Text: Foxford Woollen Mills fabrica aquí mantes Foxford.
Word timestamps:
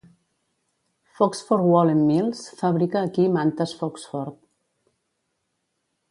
Foxford 1.17 1.65
Woollen 1.71 1.99
Mills 2.09 2.39
fabrica 2.61 2.99
aquí 3.01 3.25
mantes 3.35 3.71
Foxford. 3.79 4.35